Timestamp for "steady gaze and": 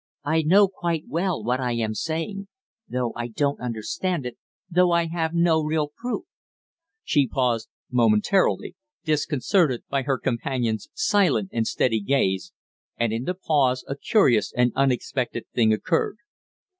11.67-13.13